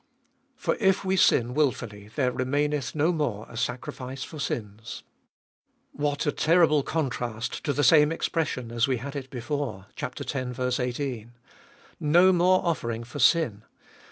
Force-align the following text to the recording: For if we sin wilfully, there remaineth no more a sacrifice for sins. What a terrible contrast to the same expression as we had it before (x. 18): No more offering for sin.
For 0.55 0.77
if 0.79 1.05
we 1.05 1.15
sin 1.15 1.53
wilfully, 1.53 2.07
there 2.07 2.31
remaineth 2.31 2.95
no 2.95 3.11
more 3.11 3.45
a 3.47 3.55
sacrifice 3.55 4.23
for 4.23 4.39
sins. 4.39 5.03
What 5.91 6.25
a 6.25 6.31
terrible 6.31 6.81
contrast 6.81 7.63
to 7.65 7.71
the 7.71 7.83
same 7.83 8.11
expression 8.11 8.71
as 8.71 8.87
we 8.87 8.97
had 8.97 9.15
it 9.15 9.29
before 9.29 9.85
(x. 9.95 10.35
18): 10.79 11.33
No 11.99 12.33
more 12.33 12.65
offering 12.65 13.03
for 13.03 13.19
sin. 13.19 13.61